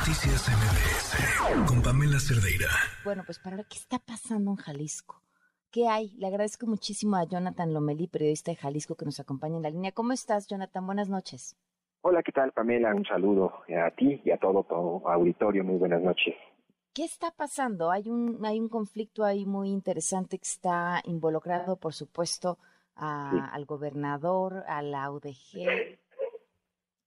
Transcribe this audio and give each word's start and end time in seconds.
Noticias 0.00 0.48
MBS 0.48 1.68
con 1.68 1.82
Pamela 1.82 2.18
Cerdeira. 2.18 2.68
Bueno, 3.04 3.22
pues 3.26 3.38
para 3.38 3.56
ver 3.56 3.66
qué 3.66 3.76
está 3.76 3.98
pasando 3.98 4.50
en 4.50 4.56
Jalisco. 4.56 5.20
¿Qué 5.70 5.88
hay? 5.88 6.16
Le 6.16 6.26
agradezco 6.26 6.66
muchísimo 6.66 7.16
a 7.16 7.24
Jonathan 7.24 7.74
Lomelí, 7.74 8.06
periodista 8.06 8.50
de 8.50 8.56
Jalisco, 8.56 8.96
que 8.96 9.04
nos 9.04 9.20
acompaña 9.20 9.56
en 9.58 9.62
la 9.62 9.68
línea. 9.68 9.92
¿Cómo 9.92 10.12
estás, 10.12 10.46
Jonathan? 10.48 10.86
Buenas 10.86 11.10
noches. 11.10 11.54
Hola, 12.00 12.22
¿qué 12.22 12.32
tal, 12.32 12.50
Pamela? 12.52 12.94
Un 12.94 13.04
saludo 13.04 13.52
a 13.68 13.90
ti 13.90 14.22
y 14.24 14.30
a 14.30 14.38
todo 14.38 14.62
tu 14.64 15.06
auditorio. 15.06 15.64
Muy 15.64 15.76
buenas 15.76 16.00
noches. 16.00 16.34
¿Qué 16.94 17.04
está 17.04 17.30
pasando? 17.30 17.90
Hay 17.90 18.08
un, 18.08 18.42
hay 18.46 18.58
un 18.58 18.70
conflicto 18.70 19.22
ahí 19.22 19.44
muy 19.44 19.68
interesante 19.68 20.38
que 20.38 20.48
está 20.48 21.02
involucrado, 21.04 21.76
por 21.76 21.92
supuesto, 21.92 22.56
al 22.96 23.66
gobernador, 23.66 24.64
a 24.66 24.80
la 24.80 25.10
UDG. 25.10 25.98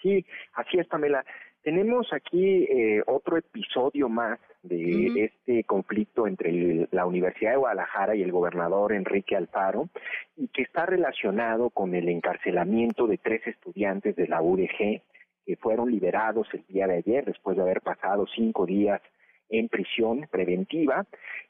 Sí, 0.00 0.24
así 0.54 0.78
es, 0.78 0.86
Pamela. 0.86 1.24
Tenemos 1.66 2.12
aquí 2.12 2.62
eh, 2.70 3.02
otro 3.08 3.36
episodio 3.36 4.08
más 4.08 4.38
de 4.62 5.24
este 5.24 5.64
conflicto 5.64 6.28
entre 6.28 6.86
la 6.92 7.06
Universidad 7.06 7.50
de 7.50 7.56
Guadalajara 7.56 8.14
y 8.14 8.22
el 8.22 8.30
gobernador 8.30 8.92
Enrique 8.92 9.34
Alfaro 9.34 9.88
y 10.36 10.46
que 10.46 10.62
está 10.62 10.86
relacionado 10.86 11.70
con 11.70 11.96
el 11.96 12.08
encarcelamiento 12.08 13.08
de 13.08 13.18
tres 13.18 13.44
estudiantes 13.48 14.14
de 14.14 14.28
la 14.28 14.42
UDG 14.42 15.02
que 15.44 15.56
fueron 15.56 15.90
liberados 15.90 16.46
el 16.52 16.64
día 16.68 16.86
de 16.86 16.98
ayer 16.98 17.24
después 17.24 17.56
de 17.56 17.64
haber 17.64 17.80
pasado 17.80 18.28
cinco 18.32 18.64
días 18.64 19.02
en 19.48 19.68
prisión 19.68 20.28
preventiva 20.30 21.04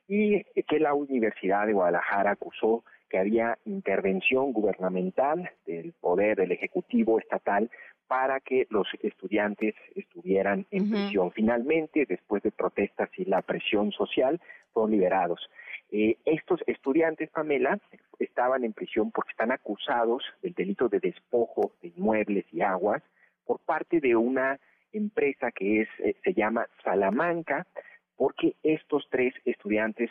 y 0.08 0.44
que 0.62 0.80
la 0.80 0.94
Universidad 0.94 1.66
de 1.66 1.74
Guadalajara 1.74 2.30
acusó 2.30 2.84
que 3.10 3.18
había 3.18 3.58
intervención 3.66 4.54
gubernamental 4.54 5.50
del 5.66 5.92
poder 5.92 6.38
del 6.38 6.52
Ejecutivo 6.52 7.18
estatal 7.18 7.70
para 8.06 8.40
que 8.40 8.66
los 8.70 8.86
estudiantes 9.02 9.74
estuvieran 9.94 10.66
en 10.70 10.90
prisión. 10.90 11.32
Finalmente, 11.32 12.06
después 12.06 12.42
de 12.42 12.52
protestas 12.52 13.10
y 13.16 13.24
la 13.24 13.42
presión 13.42 13.92
social, 13.92 14.40
fueron 14.72 14.92
liberados. 14.92 15.40
Eh, 15.90 16.16
estos 16.24 16.60
estudiantes, 16.66 17.30
Pamela, 17.30 17.78
estaban 18.18 18.64
en 18.64 18.72
prisión 18.72 19.10
porque 19.10 19.30
están 19.30 19.52
acusados 19.52 20.22
del 20.42 20.54
delito 20.54 20.88
de 20.88 21.00
despojo 21.00 21.72
de 21.82 21.88
inmuebles 21.96 22.44
y 22.52 22.60
aguas 22.62 23.02
por 23.44 23.60
parte 23.60 24.00
de 24.00 24.16
una 24.16 24.58
empresa 24.92 25.52
que 25.52 25.82
es 25.82 25.88
eh, 25.98 26.16
se 26.24 26.34
llama 26.34 26.66
Salamanca, 26.82 27.66
porque 28.16 28.56
estos 28.62 29.06
tres 29.10 29.34
estudiantes 29.44 30.10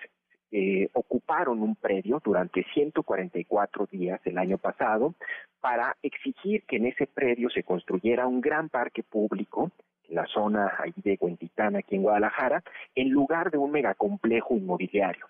eh, 0.57 0.87
ocuparon 0.93 1.61
un 1.61 1.75
predio 1.75 2.21
durante 2.23 2.63
144 2.73 3.87
días 3.91 4.21
el 4.23 4.37
año 4.37 4.57
pasado 4.57 5.13
para 5.59 5.97
exigir 6.01 6.63
que 6.63 6.77
en 6.77 6.85
ese 6.85 7.07
predio 7.07 7.49
se 7.49 7.63
construyera 7.63 8.25
un 8.25 8.39
gran 8.39 8.69
parque 8.69 9.03
público 9.03 9.71
en 10.07 10.15
la 10.15 10.25
zona 10.27 10.71
ahí 10.79 10.93
de 10.95 11.17
Huentitán, 11.19 11.75
aquí 11.75 11.95
en 11.95 12.03
Guadalajara, 12.03 12.63
en 12.95 13.09
lugar 13.09 13.51
de 13.51 13.57
un 13.57 13.69
megacomplejo 13.71 14.55
inmobiliario. 14.55 15.25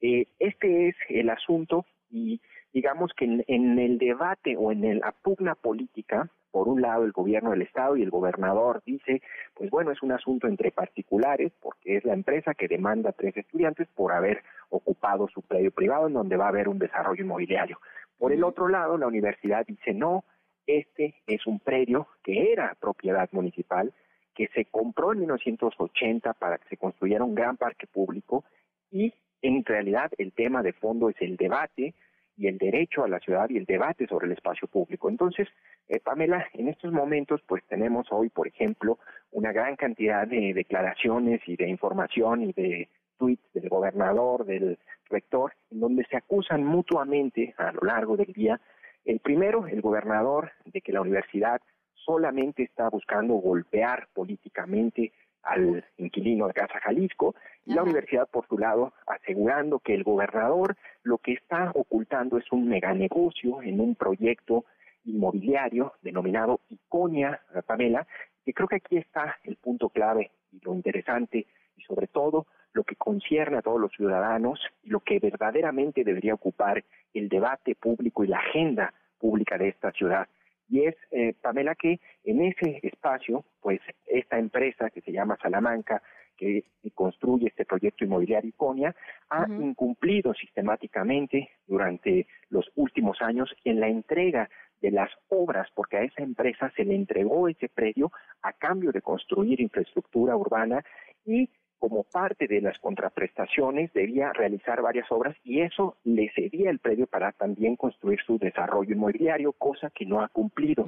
Eh, 0.00 0.26
este 0.38 0.88
es 0.88 0.96
el 1.10 1.28
asunto 1.28 1.84
y 2.10 2.40
digamos 2.72 3.12
que 3.14 3.26
en, 3.26 3.78
el 3.78 3.98
debate 3.98 4.56
o 4.56 4.72
en 4.72 5.00
la 5.00 5.12
pugna 5.12 5.54
política, 5.54 6.30
por 6.56 6.68
un 6.68 6.80
lado 6.80 7.04
el 7.04 7.12
gobierno 7.12 7.50
del 7.50 7.60
estado 7.60 7.98
y 7.98 8.02
el 8.02 8.08
gobernador 8.08 8.82
dice, 8.86 9.20
pues 9.52 9.68
bueno, 9.68 9.90
es 9.90 10.02
un 10.02 10.12
asunto 10.12 10.46
entre 10.46 10.70
particulares 10.70 11.52
porque 11.60 11.98
es 11.98 12.04
la 12.06 12.14
empresa 12.14 12.54
que 12.54 12.66
demanda 12.66 13.10
a 13.10 13.12
tres 13.12 13.36
estudiantes 13.36 13.86
por 13.94 14.10
haber 14.10 14.42
ocupado 14.70 15.28
su 15.28 15.42
predio 15.42 15.70
privado 15.70 16.06
en 16.06 16.14
donde 16.14 16.38
va 16.38 16.46
a 16.46 16.48
haber 16.48 16.68
un 16.68 16.78
desarrollo 16.78 17.22
inmobiliario. 17.22 17.78
Por 18.16 18.32
el 18.32 18.42
otro 18.42 18.68
lado, 18.68 18.96
la 18.96 19.06
universidad 19.06 19.66
dice, 19.66 19.92
no, 19.92 20.24
este 20.66 21.16
es 21.26 21.46
un 21.46 21.60
predio 21.60 22.08
que 22.24 22.54
era 22.54 22.74
propiedad 22.80 23.28
municipal, 23.32 23.92
que 24.34 24.48
se 24.54 24.64
compró 24.64 25.12
en 25.12 25.18
1980 25.18 26.32
para 26.32 26.56
que 26.56 26.68
se 26.70 26.78
construyera 26.78 27.22
un 27.22 27.34
gran 27.34 27.58
parque 27.58 27.86
público 27.86 28.44
y 28.90 29.12
en 29.42 29.62
realidad 29.62 30.10
el 30.16 30.32
tema 30.32 30.62
de 30.62 30.72
fondo 30.72 31.10
es 31.10 31.16
el 31.20 31.36
debate 31.36 31.92
y 32.36 32.48
el 32.48 32.58
derecho 32.58 33.04
a 33.04 33.08
la 33.08 33.18
ciudad 33.18 33.48
y 33.48 33.56
el 33.56 33.64
debate 33.64 34.06
sobre 34.06 34.26
el 34.26 34.32
espacio 34.32 34.68
público. 34.68 35.08
Entonces, 35.08 35.48
eh, 35.88 36.00
Pamela, 36.00 36.46
en 36.52 36.68
estos 36.68 36.92
momentos, 36.92 37.40
pues 37.46 37.64
tenemos 37.66 38.06
hoy, 38.10 38.28
por 38.28 38.46
ejemplo, 38.46 38.98
una 39.32 39.52
gran 39.52 39.76
cantidad 39.76 40.26
de 40.26 40.52
declaraciones 40.54 41.40
y 41.46 41.56
de 41.56 41.68
información 41.68 42.42
y 42.42 42.52
de 42.52 42.88
tweets 43.18 43.52
del 43.54 43.68
gobernador, 43.68 44.44
del 44.44 44.78
rector, 45.08 45.52
en 45.70 45.80
donde 45.80 46.04
se 46.04 46.16
acusan 46.16 46.64
mutuamente 46.64 47.54
a 47.56 47.72
lo 47.72 47.80
largo 47.82 48.16
del 48.16 48.32
día. 48.32 48.60
El 49.04 49.20
primero, 49.20 49.66
el 49.66 49.80
gobernador, 49.80 50.52
de 50.64 50.80
que 50.80 50.92
la 50.92 51.00
universidad 51.00 51.60
solamente 51.94 52.62
está 52.62 52.88
buscando 52.88 53.34
golpear 53.34 54.08
políticamente 54.14 55.12
al 55.46 55.84
inquilino 55.96 56.48
de 56.48 56.54
Casa 56.54 56.80
Jalisco 56.80 57.34
y 57.64 57.74
la 57.74 57.82
universidad 57.82 58.28
por 58.28 58.46
su 58.48 58.58
lado 58.58 58.92
asegurando 59.06 59.78
que 59.78 59.94
el 59.94 60.02
gobernador 60.02 60.76
lo 61.02 61.18
que 61.18 61.32
está 61.32 61.70
ocultando 61.74 62.38
es 62.38 62.50
un 62.52 62.68
meganegocio 62.68 63.62
en 63.62 63.80
un 63.80 63.94
proyecto 63.94 64.64
inmobiliario 65.04 65.94
denominado 66.02 66.60
Iconia, 66.68 67.40
Pamela, 67.66 68.06
que 68.44 68.52
creo 68.52 68.68
que 68.68 68.76
aquí 68.76 68.96
está 68.96 69.38
el 69.44 69.56
punto 69.56 69.88
clave 69.88 70.30
y 70.52 70.60
lo 70.64 70.74
interesante 70.74 71.46
y 71.76 71.82
sobre 71.82 72.08
todo 72.08 72.46
lo 72.72 72.84
que 72.84 72.96
concierne 72.96 73.58
a 73.58 73.62
todos 73.62 73.80
los 73.80 73.92
ciudadanos 73.92 74.60
y 74.82 74.90
lo 74.90 75.00
que 75.00 75.18
verdaderamente 75.18 76.04
debería 76.04 76.34
ocupar 76.34 76.84
el 77.14 77.28
debate 77.28 77.74
público 77.74 78.24
y 78.24 78.28
la 78.28 78.38
agenda 78.38 78.92
pública 79.18 79.56
de 79.56 79.68
esta 79.68 79.92
ciudad. 79.92 80.28
Y 80.68 80.84
es, 80.84 80.96
eh, 81.10 81.34
Pamela, 81.40 81.74
que 81.74 82.00
en 82.24 82.42
ese 82.42 82.80
espacio, 82.82 83.44
pues 83.60 83.80
esta 84.06 84.38
empresa 84.38 84.90
que 84.90 85.00
se 85.00 85.12
llama 85.12 85.38
Salamanca, 85.40 86.02
que 86.36 86.64
construye 86.94 87.48
este 87.48 87.64
proyecto 87.64 88.04
inmobiliario 88.04 88.50
Iconia, 88.50 88.94
ha 89.30 89.46
incumplido 89.48 90.34
sistemáticamente 90.34 91.48
durante 91.66 92.26
los 92.50 92.70
últimos 92.74 93.22
años 93.22 93.54
en 93.64 93.80
la 93.80 93.88
entrega 93.88 94.48
de 94.80 94.90
las 94.90 95.10
obras, 95.28 95.68
porque 95.74 95.96
a 95.96 96.02
esa 96.02 96.22
empresa 96.22 96.70
se 96.76 96.84
le 96.84 96.94
entregó 96.94 97.48
ese 97.48 97.68
predio 97.68 98.12
a 98.42 98.52
cambio 98.52 98.92
de 98.92 99.00
construir 99.00 99.60
infraestructura 99.60 100.36
urbana 100.36 100.84
y 101.24 101.48
como 101.78 102.04
parte 102.04 102.46
de 102.46 102.60
las 102.60 102.78
contraprestaciones 102.78 103.92
debía 103.92 104.32
realizar 104.32 104.80
varias 104.82 105.10
obras 105.10 105.36
y 105.44 105.60
eso 105.60 105.96
le 106.04 106.30
cedía 106.34 106.70
el 106.70 106.78
predio 106.78 107.06
para 107.06 107.32
también 107.32 107.76
construir 107.76 108.20
su 108.26 108.38
desarrollo 108.38 108.94
inmobiliario, 108.94 109.52
cosa 109.52 109.90
que 109.90 110.06
no 110.06 110.20
ha 110.20 110.28
cumplido. 110.28 110.86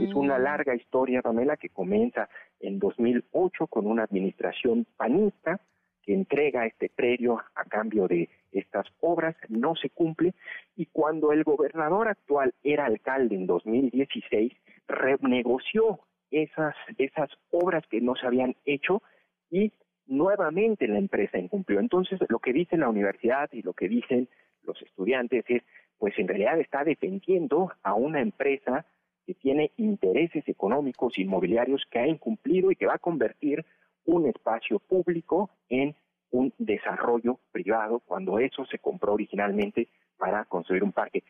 Es 0.00 0.14
una 0.14 0.38
mm. 0.38 0.42
larga 0.42 0.74
historia, 0.74 1.22
Pamela, 1.22 1.56
que 1.56 1.68
comienza 1.70 2.28
en 2.60 2.78
2008 2.78 3.66
con 3.66 3.86
una 3.86 4.04
administración 4.04 4.86
panista 4.96 5.60
que 6.02 6.14
entrega 6.14 6.66
este 6.66 6.88
predio 6.88 7.38
a 7.54 7.64
cambio 7.64 8.08
de 8.08 8.30
estas 8.52 8.86
obras, 9.00 9.36
no 9.48 9.76
se 9.76 9.90
cumple 9.90 10.34
y 10.74 10.86
cuando 10.86 11.32
el 11.32 11.44
gobernador 11.44 12.08
actual 12.08 12.54
era 12.62 12.86
alcalde 12.86 13.34
en 13.34 13.46
2016, 13.46 14.52
renegoció 14.86 16.00
esas, 16.30 16.74
esas 16.96 17.28
obras 17.50 17.86
que 17.88 18.00
no 18.00 18.14
se 18.16 18.26
habían 18.26 18.56
hecho 18.64 19.02
y 19.50 19.72
nuevamente 20.08 20.88
la 20.88 20.98
empresa 20.98 21.38
incumplió. 21.38 21.80
Entonces, 21.80 22.18
lo 22.28 22.38
que 22.38 22.52
dice 22.52 22.76
la 22.76 22.88
universidad 22.88 23.48
y 23.52 23.62
lo 23.62 23.72
que 23.72 23.88
dicen 23.88 24.28
los 24.62 24.80
estudiantes 24.82 25.44
es, 25.48 25.62
pues 25.98 26.18
en 26.18 26.28
realidad 26.28 26.58
está 26.60 26.84
defendiendo 26.84 27.72
a 27.82 27.94
una 27.94 28.20
empresa 28.20 28.84
que 29.26 29.34
tiene 29.34 29.72
intereses 29.76 30.46
económicos 30.48 31.18
inmobiliarios 31.18 31.84
que 31.90 31.98
ha 31.98 32.06
incumplido 32.06 32.70
y 32.70 32.76
que 32.76 32.86
va 32.86 32.94
a 32.94 32.98
convertir 32.98 33.64
un 34.06 34.26
espacio 34.26 34.78
público 34.78 35.50
en 35.68 35.94
un 36.30 36.52
desarrollo 36.58 37.38
privado 37.52 38.00
cuando 38.00 38.38
eso 38.38 38.64
se 38.66 38.78
compró 38.78 39.14
originalmente 39.14 39.88
para 40.16 40.44
construir 40.44 40.82
un 40.82 40.92
parque. 40.92 41.24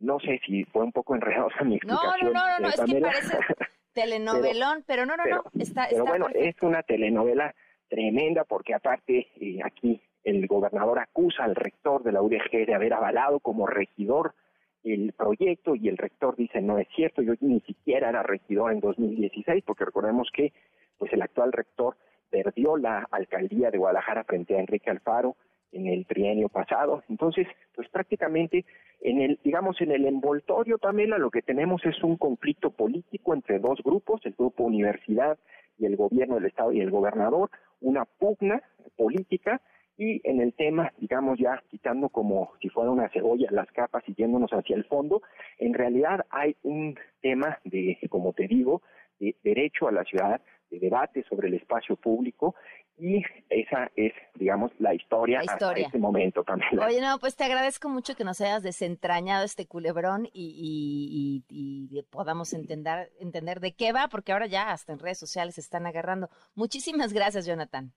No 0.00 0.18
sé 0.20 0.40
si 0.44 0.64
fue 0.64 0.82
un 0.84 0.92
poco 0.92 1.14
enredosa 1.14 1.64
mi 1.64 1.76
explicación. 1.76 2.32
No, 2.32 2.32
no, 2.32 2.48
no, 2.48 2.58
no, 2.60 2.68
es 2.68 2.80
que 2.80 3.00
parece 3.00 3.38
telenovelón, 3.92 4.84
pero, 4.86 5.06
no, 5.06 5.16
no, 5.16 5.24
no, 5.24 5.44
está, 5.58 5.86
pero 5.88 6.04
bueno, 6.04 6.26
es 6.34 6.56
una 6.60 6.82
telenovela 6.82 7.54
tremenda 7.88 8.44
porque 8.44 8.74
aparte 8.74 9.28
eh, 9.40 9.58
aquí 9.64 10.00
el 10.22 10.46
gobernador 10.46 10.98
acusa 10.98 11.44
al 11.44 11.54
rector 11.54 12.02
de 12.02 12.12
la 12.12 12.22
UDG 12.22 12.66
de 12.66 12.74
haber 12.74 12.94
avalado 12.94 13.40
como 13.40 13.66
regidor 13.66 14.34
el 14.82 15.12
proyecto 15.12 15.74
y 15.74 15.88
el 15.88 15.96
rector 15.96 16.36
dice 16.36 16.60
no 16.60 16.78
es 16.78 16.88
cierto, 16.94 17.22
yo 17.22 17.34
ni 17.40 17.60
siquiera 17.60 18.08
era 18.08 18.22
regidor 18.22 18.72
en 18.72 18.80
2016 18.80 19.64
porque 19.66 19.84
recordemos 19.84 20.28
que 20.32 20.52
pues 20.98 21.12
el 21.12 21.22
actual 21.22 21.52
rector 21.52 21.96
perdió 22.30 22.76
la 22.76 23.06
alcaldía 23.10 23.70
de 23.70 23.78
Guadalajara 23.78 24.24
frente 24.24 24.56
a 24.56 24.60
Enrique 24.60 24.90
Alfaro 24.90 25.36
en 25.74 25.86
el 25.86 26.06
trienio 26.06 26.48
pasado. 26.48 27.02
Entonces, 27.08 27.46
pues 27.74 27.88
prácticamente 27.88 28.64
en 29.04 29.20
el, 29.20 29.38
digamos, 29.44 29.78
en 29.82 29.92
el 29.92 30.06
envoltorio, 30.06 30.78
Pamela, 30.78 31.18
lo 31.18 31.30
que 31.30 31.42
tenemos 31.42 31.84
es 31.84 32.02
un 32.02 32.16
conflicto 32.16 32.70
político 32.70 33.34
entre 33.34 33.58
dos 33.58 33.78
grupos, 33.84 34.22
el 34.24 34.32
grupo 34.32 34.64
universidad 34.64 35.38
y 35.78 35.84
el 35.84 35.96
gobierno 35.96 36.36
del 36.36 36.46
Estado 36.46 36.72
y 36.72 36.80
el 36.80 36.90
gobernador, 36.90 37.50
una 37.82 38.06
pugna 38.06 38.62
política 38.96 39.60
y 39.98 40.22
en 40.24 40.40
el 40.40 40.54
tema, 40.54 40.90
digamos 40.98 41.38
ya 41.38 41.62
quitando 41.68 42.08
como 42.08 42.52
si 42.62 42.70
fuera 42.70 42.90
una 42.90 43.10
cebolla 43.10 43.48
las 43.50 43.70
capas 43.72 44.02
y 44.06 44.14
yéndonos 44.14 44.50
hacia 44.52 44.74
el 44.74 44.84
fondo, 44.84 45.20
en 45.58 45.74
realidad 45.74 46.24
hay 46.30 46.56
un 46.62 46.98
tema 47.20 47.58
de, 47.64 47.98
como 48.08 48.32
te 48.32 48.48
digo, 48.48 48.80
de 49.20 49.36
derecho 49.44 49.86
a 49.86 49.92
la 49.92 50.04
ciudad, 50.04 50.40
de 50.70 50.78
debate 50.78 51.24
sobre 51.24 51.48
el 51.48 51.54
espacio 51.54 51.96
público 51.96 52.54
y 52.96 53.22
esa 53.50 53.90
es, 53.96 54.12
digamos, 54.34 54.70
la 54.78 54.94
historia, 54.94 55.38
La 55.38 55.44
historia. 55.44 55.68
hasta 55.70 55.80
este 55.86 55.98
momento, 55.98 56.44
Pamela. 56.44 56.86
Oye, 56.86 57.00
no, 57.00 57.18
pues 57.18 57.34
te 57.36 57.44
agradezco 57.44 57.88
mucho 57.88 58.14
que 58.14 58.24
nos 58.24 58.40
hayas 58.40 58.62
desentrañado 58.62 59.44
este 59.44 59.66
culebrón 59.66 60.26
y, 60.26 60.30
y- 60.32 61.44
y- 61.48 61.98
y 61.98 62.02
podamos 62.04 62.52
entender, 62.52 63.10
entender 63.20 63.60
de 63.60 63.72
qué 63.74 63.92
va, 63.92 64.08
porque 64.08 64.32
ahora 64.32 64.46
ya 64.46 64.70
hasta 64.70 64.92
en 64.92 64.98
redes 65.00 65.18
sociales 65.18 65.56
se 65.56 65.60
están 65.60 65.86
agarrando. 65.86 66.28
Muchísimas 66.54 67.12
gracias, 67.12 67.46
Jonathan. 67.46 67.92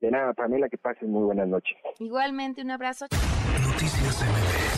De 0.00 0.10
nada, 0.10 0.32
Pamela, 0.32 0.68
que 0.68 0.78
pasen 0.78 1.10
muy 1.10 1.24
buenas 1.24 1.48
noches. 1.48 1.76
Igualmente, 1.98 2.62
un 2.62 2.70
abrazo. 2.70 3.06
Noticias 3.10 4.22
MBS 4.22 4.69